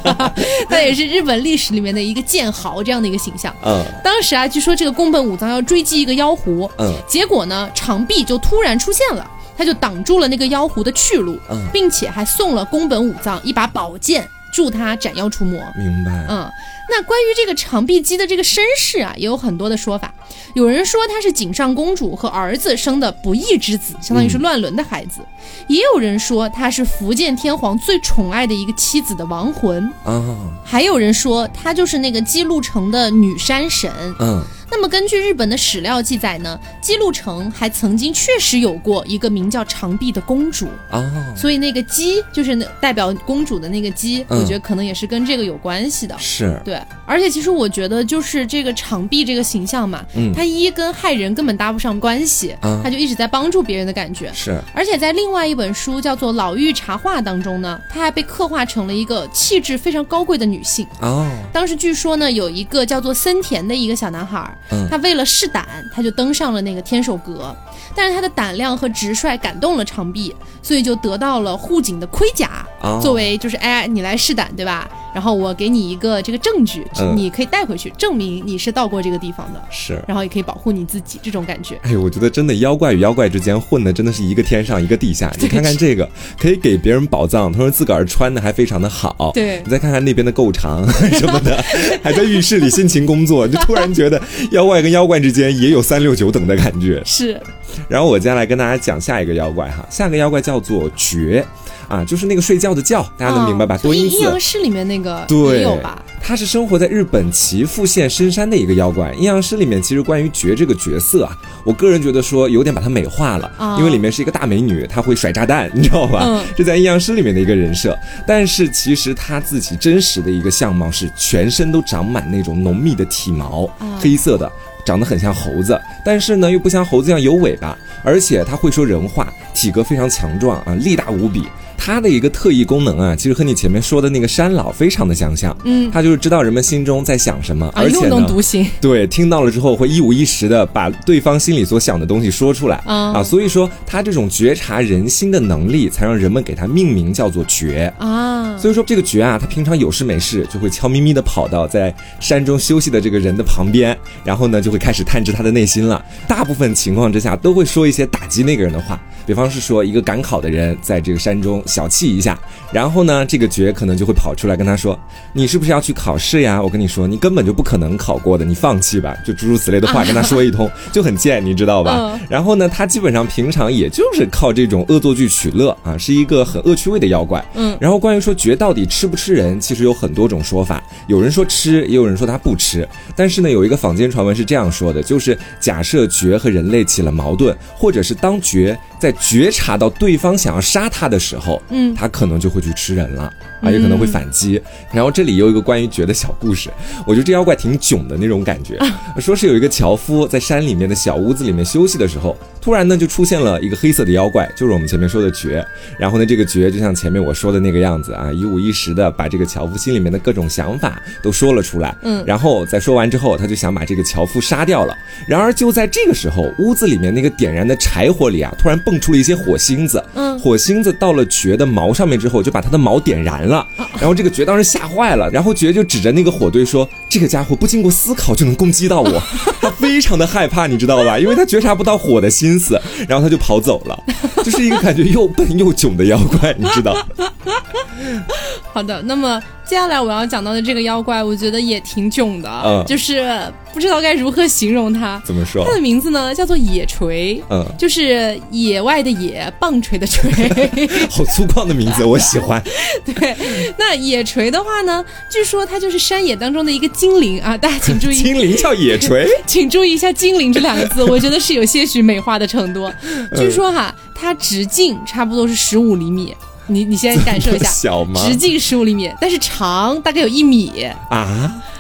[0.68, 3.55] 他也是日本历史里面的一个剑豪这样的一个形象。
[3.64, 15.61] 嗯当时啊，据说这个宫本武藏要追击一个妖狐，嗯结果呢，长臂就突然出现了，他就挡住了那个妖狐的去路，嗯，并且还送了宫本武藏一把宝剑，助他斩妖除魔。
[15.77, 16.27] 明白。
[16.29, 16.51] 嗯，
[16.88, 20.12] 那关于这个长臂姬的这个身世啊，也有很多的说法。
[20.55, 25.21] 有人说她是井上公主和儿子生的不义之子，相当于是乱伦的孩子；
[25.67, 33.90] 也有人说她是福建天皇最宠爱的一个妻子的亡魂；啊还有人说她就是那个姬路城的女山神。
[34.21, 40.68] 嗯那么根据日本的史料记载呢，姬路城还曾经确实有过一个名叫长臂的公主。
[40.90, 41.03] 哦
[41.37, 46.16] 所以那个姬就是那代表公主的那个姬，嗯我觉得可能也是跟这个有关系的。
[46.18, 54.31] 是对，而且其实我觉得就是这个长臂这个形象嘛，嗯他一跟害人根本搭不上关系，啊他就一直在帮助别人的感觉。
[54.33, 60.87] 是而且在另外一本书叫做《老妪茶话》当中呢，她还被刻画成了一个气质非常高贵的女性。
[61.00, 64.88] 哦当时据说呢，有一个叫做森田的一个小男孩，嗯。
[64.90, 67.55] 他为了试胆，他就登上了那个天守阁，
[67.95, 72.99] 但是他的胆量和直率感动了长臂，所以就得到了护警的盔甲，哦。
[73.03, 74.88] 作为就是哎，你来试胆对吧？
[75.14, 80.03] 然后我给你一个这个证据，嗯你可以带回去，证明你是到过这个地方的，是。
[80.09, 81.79] 然后也可以保护你自己，这种感觉。
[81.83, 85.33] 哎，我觉得真的妖怪与妖怪之间混的真的是一个天上一个地下。
[85.40, 89.31] 你看看这个，可以给别人宝藏，同时自个儿穿的还非常的好。
[89.33, 91.62] 对你再看看那边的够长什么的，
[92.03, 97.00] 还在浴室里辛勤工作，就突然觉得妖怪跟妖怪之间也有三六九等的感觉。
[97.05, 97.40] 是，
[97.88, 101.44] 然后我接下来跟大家讲下一个妖怪哈，下个妖怪叫做觉，
[101.88, 103.77] 啊，就是那个睡觉的觉，大家能明白吧？
[103.77, 104.40] 哦多音字阴阳。
[104.40, 106.03] 师里面那个对，也有吧？
[106.20, 109.12] 他是生活在日本岐阜县深山的一个妖怪。
[109.14, 116.23] 阴阳师里面其实关于觉这个角色啊，我个人觉得说有点把它美化了，啊因为里面是一个大美女，她会甩炸弹，你知道吧？
[116.27, 117.97] 嗯这在阴阳师里面的一个人设。
[118.27, 124.51] 但是其实她自己真实的一个相貌是全身都长满那种浓密的体毛，啊黑色的。
[124.87, 131.44] 长得很像猴子，但是呢又不像猴子一样有尾巴，而且他会说人话，体格非常强壮啊，力大无比。
[131.87, 135.55] 他的一个特异功能啊，其实和你前面说的那个山老非常的相像。
[135.64, 147.92] 嗯他就是知道人们心中在想什么，啊，而且呢，读心对，听到了之后会一五一十的把对方心里所想的东西说出来啊啊，所以说他这种觉察人心的能力，才让人们给他命名叫做觉。
[147.99, 153.94] 啊，所以说这个觉啊，他平常有事没事就会悄咪咪的跑到在山中休息的这个人的旁边，
[154.25, 156.03] 然后呢就会开始探知他的内心了。
[156.27, 162.39] 大部分情况之下都会说一些打击那个人的话，比方是说一个赶考的人在这个山中小憩一下，
[162.73, 164.99] 然后呢，这个绝可能就会跑出来跟他说
[165.33, 166.63] ：“你是不是要去考试呀？
[166.63, 172.13] 我跟你说，你根本就不可能考过的，你放弃吧。”就诸如此类的话跟他说一通，就很贱，你知道吧？
[172.13, 177.45] 嗯然后呢，他基本上平常也就是靠这种恶作剧取乐啊，是一个很恶趣味的妖怪。
[177.55, 182.87] 嗯然后关于说绝到底吃不吃人，其实有很多种说法，有人说吃，也有人说他不吃。
[183.15, 193.33] 但是呢，有一个坊间传闻是这样说的，就是假设绝和人类起了矛盾，或者是当绝在觉察到对方想要杀他的时候，嗯他可能就会去吃人了。
[193.62, 194.61] 啊，有可能会反击。
[194.93, 196.71] 然后这里有一个关于绝的小故事，
[197.07, 198.79] 我觉得这妖怪挺囧的那种感觉。
[199.21, 205.64] 说是有一个樵夫在山里面的小屋子里面休息的时候，突然呢就出现了一个黑色的妖怪，就是我们前面说的绝。
[205.99, 211.95] 然后呢，这个绝就像前面我说的那个样子啊，一五一十的把这个樵夫心里面的各种想法都说了出来。
[212.03, 214.97] 嗯然后在说完之后，他就想把这个樵夫杀掉了。
[215.29, 220.03] 然而就在这个时候，屋子里面那个点燃的柴火里啊，突然蹦出了一些火星子。
[220.14, 223.54] 嗯火星子到了绝的毛上面之后，就把他的毛点燃了。
[223.99, 229.23] 然后这个爵当时吓坏了，然后爵就指着那个火堆说：“这个家伙不经过思考就能攻击到我。
[229.61, 231.19] ”他非常的害怕，你知道吧？
[231.19, 233.99] 因为他觉察不到火的心思，然后他就跑走了，
[234.43, 236.97] 就是一个感觉又笨又囧的妖怪，你知道？
[238.73, 243.24] 好的，那么接下来我要讲到的这个妖怪，我觉得也挺囧的，嗯就是
[243.72, 245.20] 不知道该如何形容它。
[245.24, 245.72] 怎么说它？
[245.72, 250.31] 的名字呢叫做野锤，嗯，就是野外的野，棒槌的锤。
[251.11, 252.62] 好粗犷的名字，我喜欢。
[253.05, 253.37] 对，
[253.79, 262.92] 那野锤的话呢，据说它就是山野当中的一个精灵啊，大家请注意， 精灵叫野锤，请注意一下“精灵”这两个字，我觉得是有些许美化的程度。
[263.03, 266.35] 嗯据说哈，它直径差不多是十五厘米，
[266.66, 268.20] 你你先感受一下，小吗？
[268.27, 271.16] 直径十五厘米，但是长大概有一米啊，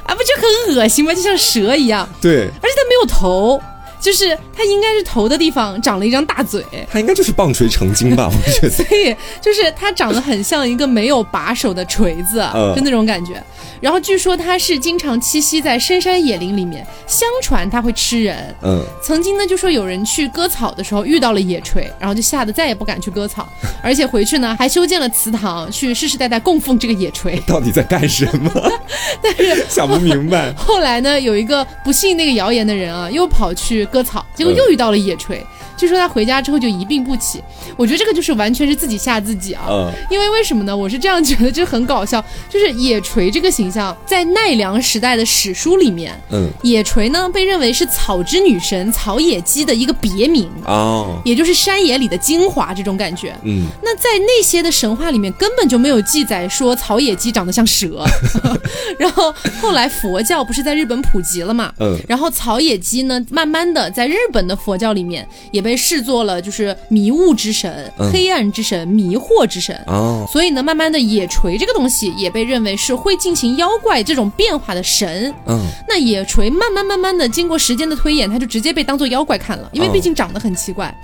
[0.04, 0.34] 啊，不就
[0.68, 1.14] 很恶心吗？
[1.14, 3.60] 就像蛇一样，对，而且它没有头。
[4.04, 6.62] 就是它应该是头的地方长了一张大嘴，
[6.92, 8.28] 他应该就是棒槌成精吧？
[8.30, 8.70] 我觉得。
[8.70, 13.42] 所以就是它长得很像一个没有把手的锤子，嗯就那种感觉。
[13.80, 18.54] 然后据说它是经常栖息在深山野林里面，相传它会吃人。
[18.62, 23.48] 嗯，曾经呢，就说有人去割草的时候遇到了野锤，然后就吓得再也不敢去割草，
[23.82, 27.40] 而且回去呢还修建了祠堂，去世世代代供奉这个野锤。
[27.46, 28.50] 到底在干什么？
[29.22, 30.52] 但是想不明白。
[30.54, 35.40] 后来呢，有一个不信那个谣言的人啊，又跑去割草，结果又遇到了野炊。
[35.76, 37.42] 据说他回家之后就一病不起。
[37.76, 39.64] 我觉得这个就是完全是自己吓自己啊。
[39.68, 40.76] 嗯因为为什么呢？
[40.76, 42.24] 我是这样觉得，就很搞笑。
[42.48, 53.34] 就是野炊这个形象，在奈良时代的史书里面，嗯野炊呢被认为是草之女神草野姬的一个别名，哦也就是山野里的精华这种感觉。
[53.44, 58.04] 嗯那在那些的神话里面，根本就没有记载说草野姬长得像蛇。
[58.98, 61.72] 然后后来佛教不是在日本普及了嘛？
[61.80, 69.74] 嗯然后草野姬呢，慢慢的在日本的佛教里面也被视作了就是迷雾之神、嗯黑暗之神、迷惑之神。
[69.88, 75.34] 哦所以呢，慢慢的野锤这个东西也被认为是会进行妖怪这种变化的神。
[75.46, 80.94] 嗯那野锤慢慢慢慢的经过时间的推演，它就直接被当做妖怪看了，因为哦毕竟长得很奇怪。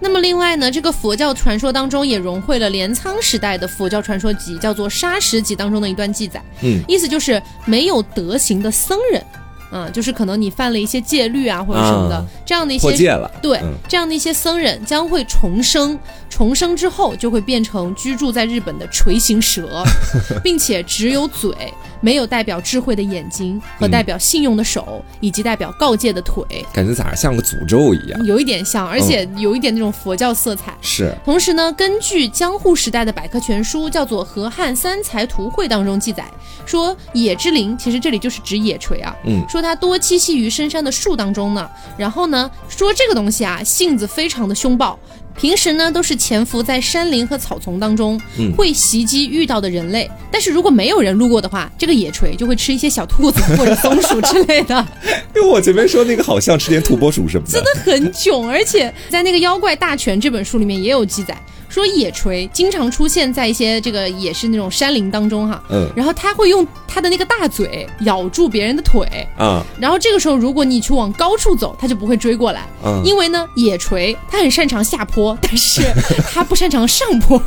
[0.00, 9.22] 那么另外呢，这个佛教传说当中也融汇了镰仓时代的佛教传说集，叫做《沙石集》当中的一段记载，嗯意思就是没有德行的僧人。
[9.70, 12.24] 嗯，就是可能你犯了一些戒律啊，或者什么的，啊。
[12.46, 13.30] 这样的一些破戒了。
[13.42, 13.72] 对，嗯。
[13.88, 19.82] 这样的一些僧人将会重生，重生之后就会变成居住在日本的锤形蛇，
[20.42, 21.52] 并且只有嘴，
[22.00, 28.24] 没有代表智慧的眼睛和嗯代表信用的手，以及代表告诫的腿，感觉咋像个诅咒一样？
[28.24, 30.74] 有一点像，而且有一点那种佛教色彩。
[30.80, 36.24] 是，同时呢，根据江户时代的百科全书叫做《河汉三才图会》当中记载，
[36.64, 39.44] 说野之灵其实这里就是指野锤啊，嗯。
[39.48, 41.68] 说它多栖息于深山的树当中呢。
[41.96, 44.98] 然后呢，说这个东西啊，性子非常的凶暴。
[45.36, 50.10] 平时呢，都是潜伏在山林和草丛当中，嗯会袭击遇到的人类。
[50.32, 54.84] 但是如果没有人路过的话，这个野锤就会吃一些小兔子或者松鼠之类的。
[55.36, 57.80] 因为我前面说那个好像吃点土拨鼠什么的，真的。
[57.80, 61.40] 很囧，而且在那个《妖怪大全》这本书里面也有记载，
[61.78, 65.88] 说野锤经常出现在一些这个也是那种山林当中哈，嗯。
[65.94, 69.64] 然后他会用他的那个大嘴咬住别人的腿，啊。
[69.80, 75.82] 然后这个时候如果你去往高处走，他就不会追过来，嗯，因为呢野锤他很擅长下坡，但是
[76.32, 77.40] 他不擅长上坡，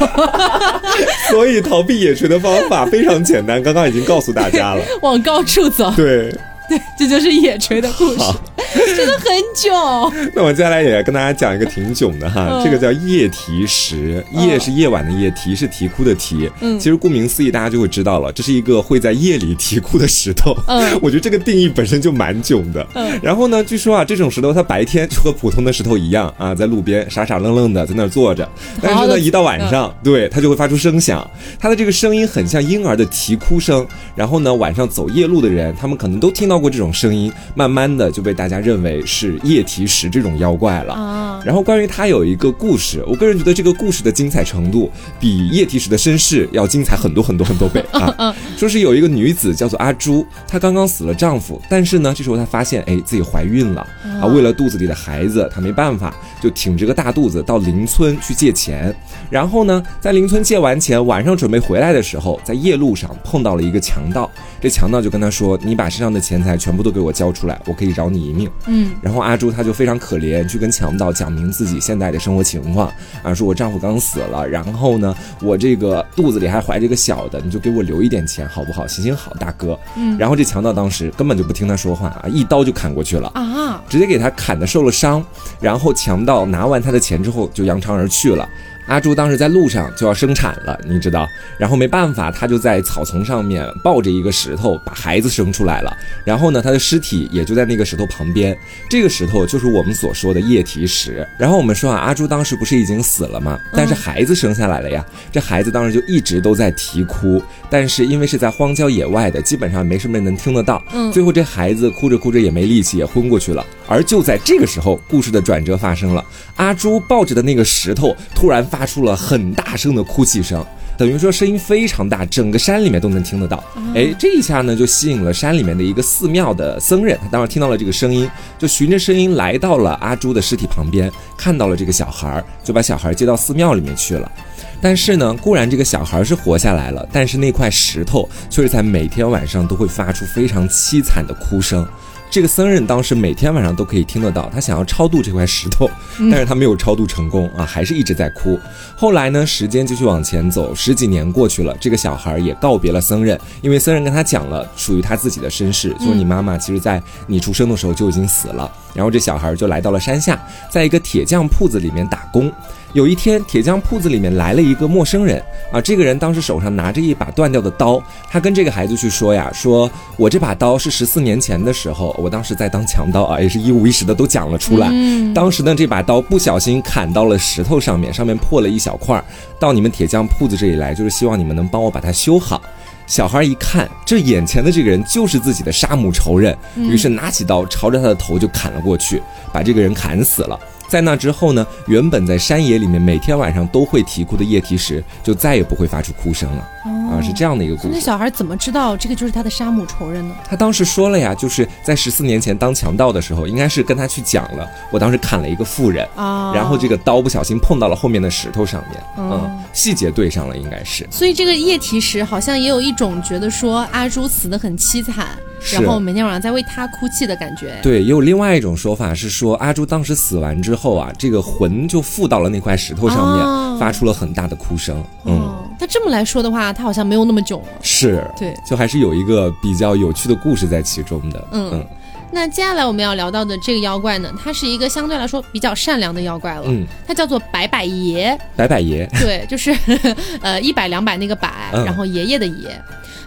[1.29, 4.83] 所以逃避野锤的方法非常简单，刚刚已经告诉大家了。
[5.01, 6.33] 往高处走，对，
[6.97, 8.35] 这就是野炊的故事好。
[8.95, 9.71] 真的很囧。
[10.33, 16.49] 那我接下来也跟大家讲一个挺囧的哈，嗯这个叫夜啼石，夜是夜晚的夜，啼是啼哭的啼。
[16.61, 20.55] 嗯其实顾名思义，大家就会知道了，这是一个会在夜里啼哭的石头。
[20.67, 22.85] 嗯我觉得这个定义本身就蛮囧的。
[22.93, 28.47] 嗯然后呢，据说啊，这种石头它白天就和普通的石头一样啊，在路边傻傻愣愣的在那儿坐着，
[28.81, 31.29] 但是呢，一到晚上，对它就会发出声响，
[31.59, 33.85] 它的这个声音很像婴儿的啼哭声。
[34.15, 40.93] 然后呢，晚上走夜路的人，他们可能都听到过这种声音，慢慢的就被大家认为是夜啼石这种妖怪了。
[40.93, 48.35] 啊，然后关于他有一个故事，我个人觉得这个故事的精彩程度比叶提石的身世要精彩很多很多很多倍 啊！
[48.55, 53.81] 说是有一个女子叫做阿朱，她刚刚死了丈夫，但是呢，这时候她发现哎自己怀孕了
[54.21, 58.93] 啊，为了肚子里的孩子，她没办法，就挺着个大肚子到邻村去借钱，
[59.29, 72.91] 然后呢，在邻村借完钱，晚上准备回来的时候，在夜路上碰到了一个强盗，这强盗就跟她说：“你把身上的钱财全部都给我交出来，我可以饶你一命。”嗯然后阿朱她就非常可怜，去跟强盗讲明自己现在的生活情况
[73.23, 78.85] 啊，说我丈夫刚死了，然后呢，我这个肚子里还怀着一个小的，你就给我留一点钱好不好？
[78.87, 79.77] 行行好，大哥。
[79.95, 83.31] 嗯然后这强盗当时根本就不听他说话啊，一刀就砍过去了。
[83.33, 85.23] 啊，直接给他砍的受了伤，
[85.59, 88.47] 然后强盗拿完他的钱之后就扬长而去了。
[88.91, 91.25] 阿朱当时在路上就要生产了，你知道，
[91.57, 95.95] 然后没办法，他就在草丛上面抱着一个石头把孩子生出来了。
[96.25, 98.53] 然后呢，他的尸体也就在那个石头旁边，
[98.89, 101.25] 这个石头就是我们所说的液体石。
[101.39, 103.57] 然后我们说啊，阿朱当时不是已经死了吗？
[103.71, 110.83] 但是孩子生下来了呀，这孩子当时就一直都在啼哭，但是因为是在荒郊野外的，基本上没什么人能听得到。
[110.91, 113.65] 嗯最后这孩子哭着哭着也没力气，也昏过去了。
[113.87, 116.25] 而就在这个时候，故事的转折发生了，
[116.57, 120.65] 阿朱抱着的那个石头突然发出了很大声的哭泣声。
[120.97, 123.63] 等于说声音非常大，整个山里面都能听得到。
[123.95, 134.31] 哎，这一下呢，就吸引了山里面的一个寺庙的僧人，他当时听到了这个声音，就循着声音来到了阿朱的尸体旁边，看到了这个小孩儿，就把小孩儿接到寺庙里面去了。
[134.79, 141.87] 但是呢，固然这个小孩是活下来了，但是那块石头却是在每天晚上都会发出非常凄惨的哭声。
[142.31, 145.91] 这个僧人当时每天晚上都可以听得到，他想要超度这块石头，
[146.31, 148.57] 但是他没有超度成功啊，还是一直在哭。
[148.95, 158.71] 后来呢，时间继续往前走，十几年过去了，这个小孩也告别了僧人，因为僧人跟他讲了属于他自己的身世，就说你妈妈其实在你出生的时候就已经死了。
[158.93, 162.49] 然后这小孩就来到了山下，在一个铁匠铺子里面打工。
[162.93, 174.89] 有一天，铁匠铺子里面来了一个陌生人啊，这个人当时手上拿着一把断掉的刀，他跟这个孩子去说呀，说我这把刀是十四年前的时候，我当时在当强盗啊，也是一五一十的都讲了出来。
[174.91, 179.23] 嗯当时呢，这把刀不小心砍到了石头上面，上面破了一小块儿，
[179.57, 182.61] 到你们铁匠铺子这里来，就是希望你们能帮我把它修好。
[183.07, 189.21] 小孩一看，这眼前的这个人就是自己的杀母仇人，于是拿起刀朝着他的头就砍了过去，
[189.53, 190.59] 把这个人砍死了。
[190.91, 196.67] 在那之后呢，原本在山野里面每天晚上都会啼哭的液体石，就再也不会发出哭声了。
[197.09, 197.99] 啊，是这样的一个故事那。
[197.99, 200.35] 小孩怎么知道这个就是他的杀母仇人呢？
[200.43, 211.07] 他当时说了呀，就是在十四年前当强盗的时候，应该是跟他去讲了，我当时砍了一个妇人，啊，然后这个刀不小心碰到了后面的石头上面，哦嗯，细节对上了，应该是。
[211.09, 217.79] 所以这个液体石好像也有一种觉得说阿朱死得很凄惨，是然后每天晚上在为他哭泣的感觉。
[217.83, 225.03] 对，也有另外一种说法是说，阿朱当时死完之后啊，这个魂就附到了那块石头上面，哦发出了很大的哭声。
[225.25, 227.67] 嗯，哦，那这么来说的话，他好像没有那么囧了。
[227.81, 231.47] 是，对，就还是有一个比较有趣的故事在其中的。
[231.51, 231.85] 嗯
[232.33, 238.39] 那接下来我们要聊到的这个妖怪呢，它是一个相对来说比较善良的妖怪了，嗯，它叫做百百爷。
[238.55, 239.75] 白百爷，对，就是
[240.41, 242.81] 呃一百两百那个百，嗯然后爷爷的爷。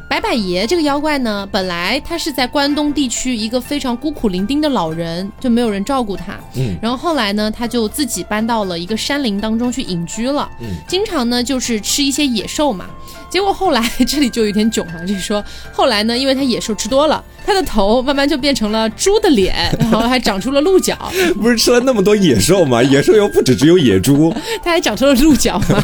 [0.08, 6.38] 百百爷这个妖怪呢，本来他是在关东地区一个非常孤苦伶仃的老人，就没有人照顾他。
[6.56, 10.48] 嗯然后后来呢，他就自己搬到了一个山林当中去隐居了。
[10.60, 12.86] 嗯经常呢就是吃一些野兽嘛。
[13.30, 20.96] 结果后来这里就有点囧了，就是说后来呢，因为他野兽吃多了，他的头慢慢就变成了猪的脸，然后还长出了鹿角，
[21.40, 22.82] 不是吃了那么多野兽吗？
[22.82, 24.32] 野兽又不止只有野猪。
[24.62, 25.82] 他还长出了鹿角嘛，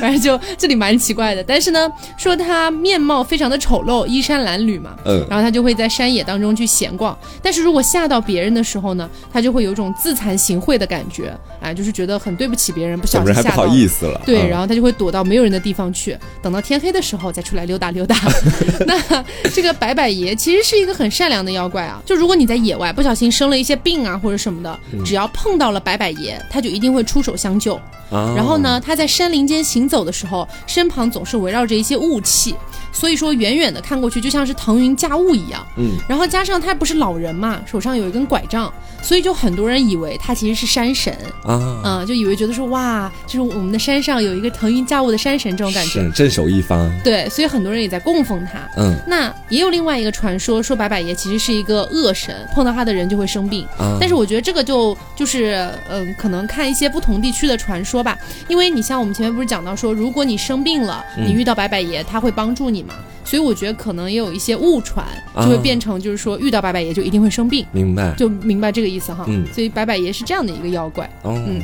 [0.00, 1.42] 反正就这里蛮奇怪的。
[1.42, 7.16] 但是呢，说他面貌非常的丑陋，衣衫褴褛嘛，嗯然后他就会在山野当中去闲逛。
[7.42, 13.74] 但是如果吓到别人的时候呢，他就会有一种自惭形秽的感觉，啊，就是觉得很对不起别人，不小小人还不好心吓到。
[13.74, 14.20] 意思了。
[14.26, 18.16] 对，嗯然后他就会躲到没有人的地方去，等到天黑的时候再出来溜达溜达。
[18.86, 27.74] 那这个白百爷其实是一个很善良的妖怪啊，就如果你在野外不小心生了一些病啊或者什么的，嗯只要碰到了白百爷，他就一定会出手相救。
[28.10, 32.54] 啊然后呢，他在山林间行走的时候，身旁总是围绕着一些雾气，
[32.92, 35.66] 所以说远远的看过去就像是腾云驾雾一样。
[35.76, 38.72] 嗯，然后加上他不是老人嘛，手上有一根拐杖，
[39.02, 41.12] 所以就很多人以为他其实是山神，
[41.44, 45.90] 啊，嗯，就以为觉得说哇，就是我们的山上有一个腾云驾雾的山神这种感觉。
[45.90, 46.90] 是镇守一方。
[47.04, 48.58] 对，所以很多人也在供奉他。
[48.76, 53.64] 嗯那也有另外一个传说，说白百爷其实是一个恶神，碰到他的人就会生病。
[53.78, 68.12] 啊，但是我觉得这个就就是嗯，可能看一些不同地区的传说吧，因为你像我们前面不是讲到说，如果你生病了，嗯你遇到白百爷，他会帮助你嘛，所以我觉得可能也有一些误传，就会啊变成就是说遇到白百爷就一定会生病，明白。
[68.16, 69.24] 就明白这个意思哈。
[69.28, 71.08] 嗯所以白百爷是这样的一个妖怪。
[71.22, 71.40] 哦。
[71.46, 71.62] 嗯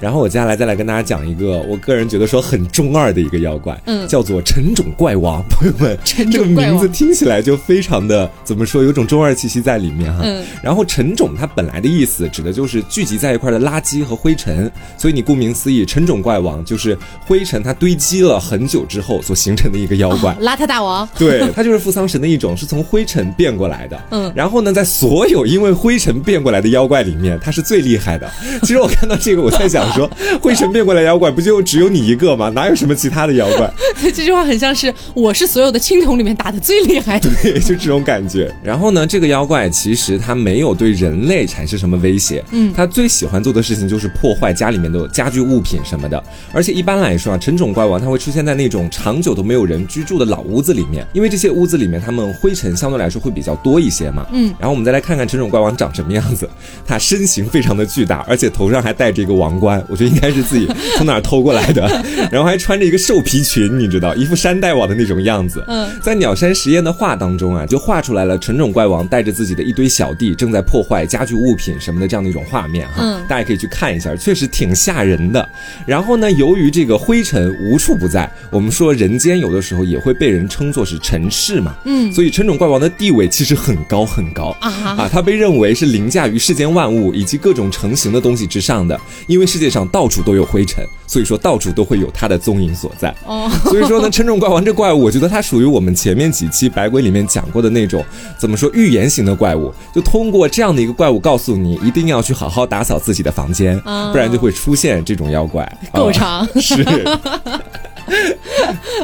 [0.00, 5.42] 然后我接下来再来跟大家讲一个，我个人觉得说很中二的一个妖怪，嗯叫做陈种怪王。
[5.50, 10.22] 朋友们，陈这个种名字听起来就非常的怎么说，有种中二气息在里面哈。
[10.24, 20.32] 嗯然后陈种它本来的意思指的就是聚集在一块的垃圾和灰尘，所以你顾名思义，陈种怪王就是灰尘它堆积了很久之后所形成的一个妖怪。
[20.32, 21.08] 哦邋遢大王。
[21.18, 24.00] 对，它就是扶桑神的一种，是从灰尘变过来的。
[24.10, 28.30] 嗯然后呢，在所有因为灰尘变过来的妖怪里面，它是最厉害的。
[28.62, 30.10] 其实我看到这个，我在想说，
[30.40, 32.48] 灰尘变过来妖怪不就只有你一个吗？
[32.50, 33.70] 哪有什么其他的妖怪？
[34.14, 37.30] 这句话很像是我是所有的青铜里面打的最厉害的。
[37.42, 38.54] 对，就这种感觉。
[38.62, 46.22] 然后呢，这个妖怪其实它没有对人类产生什么威胁，嗯它最喜欢做的事情就是破坏家里面的家具物品什么的。
[46.52, 54.26] 而且一般来说啊，陈种怪王它会出现在那种长久都没有人居住的老屋子里面，因为这些屋子里面它们灰尘相对来说会比较多一些嘛。
[54.32, 56.48] 嗯，然后我们再来看看陈种怪王长什么样子，
[56.86, 60.66] 他身形非常的巨大，而且头上还戴着一个王冠，我觉得应该是自己
[60.96, 61.88] 从哪儿偷过来的，
[62.30, 65.64] 然后还穿着一个兽皮裙，你知道，一副山大王的那种样子。
[65.66, 75.48] 嗯，在鸟山实验的画当中啊，就画出来了纯种怪王带着自己的一堆小弟正在破坏家具物品什么的这样的一种画面哈，嗯大家可以去看一下，确实挺吓人的。
[75.86, 84.56] 然后呢，由于这个灰尘无处不在，我们说人间有的时候也会被人称作是尘世嘛，嗯所以纯种怪王的地位其实很高很高。
[84.60, 93.14] 啊，啊，他被认为是凌驾于世间万物以及各种成型的东西之上的，因为世界上到处都有灰尘，所以说到处都会有它的踪影所在。
[93.26, 98.04] 哦， 所以说呢，称重怪王这怪物，我觉得它属于我们前面几期百鬼里面讲过的那种
[98.38, 105.64] 怎么说预言型的怪物，就通过这样的一个怪物告诉你，一定要去好好打扫自己的房间，啊不然就会出现这种妖怪。
[105.92, 106.46] 啊够长。
[106.60, 106.84] 是，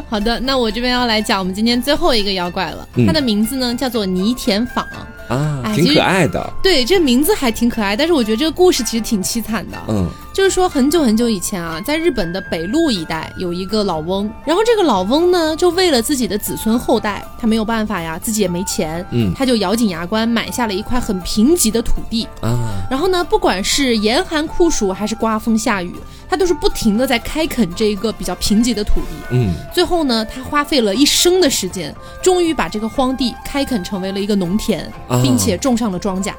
[0.09, 4.87] 好的，那我这边要来讲我们今天最后一个妖怪了，嗯它的名字呢叫做泥田坊。
[5.29, 6.53] 啊，挺可爱的。
[6.61, 9.79] 对，这名字还挺可爱，但是我觉得这个故事其实挺凄惨的。
[9.89, 22.27] 嗯就是说，很久很久以前啊，在日本的北陆一带有一个老翁，然后这个老翁呢，就为了自己的子孙后代，他没有办法呀，自己也没钱，嗯他就咬紧牙关买下了一块很贫瘠的土地。
[22.41, 22.57] 啊，
[22.89, 25.95] 然后呢，不管是严寒酷暑还是刮风下雨，
[26.29, 29.07] 他都是不停的在开垦这一个比较贫瘠的土地。
[29.33, 36.33] 嗯最后呢，他花费了一生的时间，终于把这个荒地开垦成为了一个农田，啊并且种上了庄稼。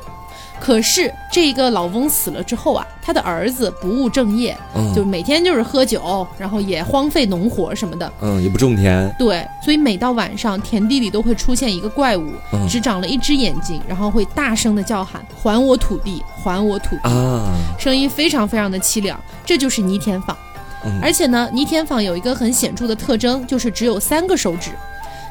[0.61, 8.13] 可是这个老翁死了之后啊，他的儿子不务正业，嗯就每天就是喝酒，然后也荒废农活什么的。
[8.21, 9.11] 嗯，也不种田。
[9.17, 17.49] 对，所以每到晚上，田地里都会出现一个怪物，嗯只长了一只眼睛，然后会大声的叫喊：“还我土地，还我土地！”啊，
[17.79, 20.37] 声音非常非常的凄凉，这就是泥田坊。
[20.85, 24.71] 嗯而且呢，泥田坊有一个很显著的特征，就是只有三个手指。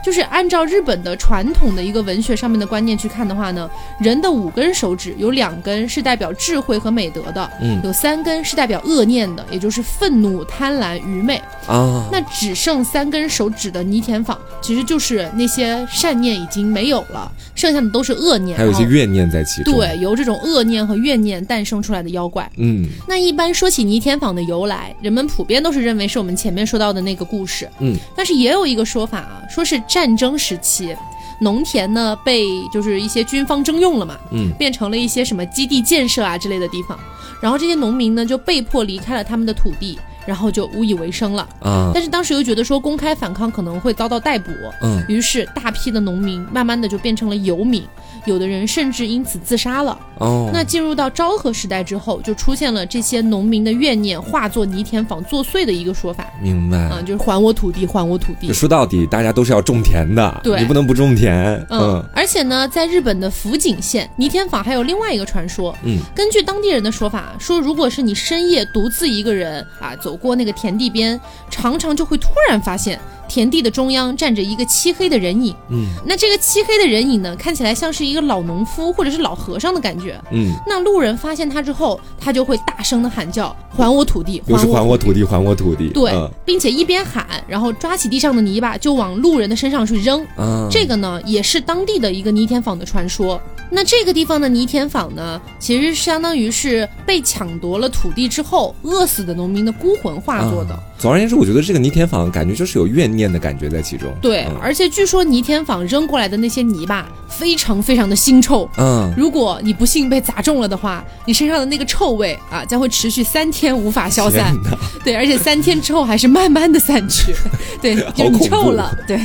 [0.04, 3.68] 就是按照日本的传统的一个文学上面的观念去看的话呢，
[4.00, 11.40] 人的五根手指有两根是代表智慧和美德的，嗯有三根是代表恶念的，也就是愤怒、贪婪、愚昧。
[11.66, 22.50] 啊，那只剩三根手指的泥田坊，其实就是那些善念已经没有了，剩下的都是恶念，还有一些怨念在其中。，对，由这种恶念和怨念诞生出来的妖怪。
[22.56, 27.68] 嗯那一般说起泥田坊的由来，人们普遍都是认为是我们前面说到的那个故事。
[27.78, 30.96] 嗯，但是也有一个说法啊，说是战争时期，
[31.40, 34.52] 农田呢被就是一些军方征用了嘛，嗯。
[34.56, 36.96] 变成了一些什么基地建设啊之类的地方，
[37.42, 39.98] 然后这些农民呢就被迫离开了他们的土地，
[40.30, 41.42] 然后就无以为生了。
[41.58, 47.82] 啊，但是当时又觉得说公开反抗可能会遭到逮捕，嗯于是大批的农民慢慢的就变成了游民，
[48.26, 49.98] 有的人甚至因此自杀了。
[50.18, 56.78] 哦，那进入到昭和时代之后，就出现了这些农民的怨念化作泥田坊作祟的一个说法，明白。
[56.78, 58.52] 啊、就是还我土地，还我土地。
[58.52, 61.66] 说到底，大家都是要种田的，对你不能不种田。
[61.70, 71.18] 嗯，而且呢，在日本的福井县泥田坊还有另外一个传说，嗯根据当地人的说法，说如果是你深夜独自一个人啊走过那个田地边，
[71.50, 73.00] 常常就会突然发现
[73.30, 75.54] 田地的中央站着一个漆黑的人影。
[75.70, 80.20] 嗯那这个漆黑的人影呢，看起来像是一个老农夫或者是老和尚的感觉。
[80.32, 84.42] 嗯，那路人发现他之后，他就会大声的喊叫：“还我土地！
[84.46, 85.88] 还我土土地，还我土地。
[85.90, 90.26] 对，嗯并且一边喊，然后抓起地上的泥巴就往路人的身上去扔。
[90.36, 93.40] 嗯，这个呢，也是当地的一个泥田坊的传说。
[93.70, 100.74] 那这个地方的泥田坊呢，其实相当于是被抢夺了土地之后饿死的农民的孤魂化作的。
[100.74, 104.14] 啊总而言之，我觉得这个泥田坊感觉就是有怨念的感觉在其中。
[104.20, 108.68] 对，嗯而且据说泥田坊扔过来的那些泥巴非常非常的腥臭。
[108.76, 114.54] 嗯，如果你不幸被砸中了的话，你身上的那个臭味啊，将会持续三天无法消散。
[115.02, 117.34] 对，而且三天之后还是慢慢的散去。
[117.80, 118.94] 对， 就臭了。
[119.08, 119.18] 对。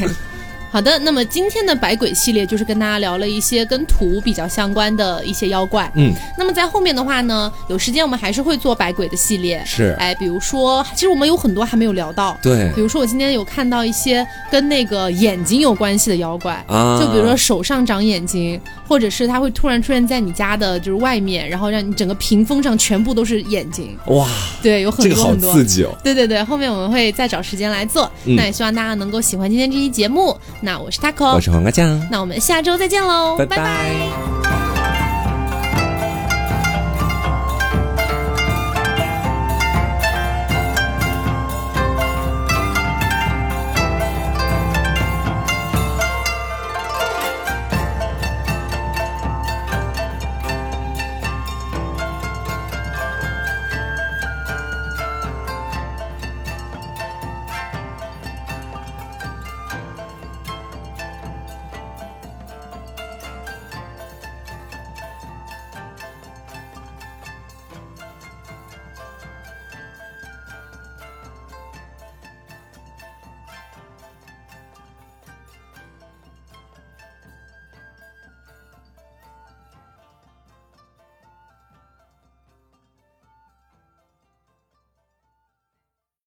[0.75, 5.89] 好的，那么今天的百鬼系列就是跟大家聊了一些跟土比较相关的一些妖怪。
[5.95, 9.63] 嗯，那么在后面的话呢，有时间我们还是会做百鬼的系列。
[9.65, 12.37] 是哎，比如说，其实我们有很多还没有聊到。
[12.41, 23.97] 对比如说，我今天有看到一些跟那个眼睛有关系的妖怪，啊，就比如说手上长眼睛，或者是它会突然出现在你家的就是外面，然后让你整个屏风上全部都是眼睛。
[24.07, 24.27] 哇，
[24.61, 25.53] 对，有很这个好多很多。
[25.53, 25.97] 刺激哦。
[26.03, 28.11] 对对对，后面我们会再找时间来做。
[28.25, 30.37] 嗯那也希望大家能够喜欢今天这期节目。
[30.65, 33.57] 那我是 taco，我是黄瓜酱，那我们下周再见喽，拜拜。
[33.57, 34.44] 拜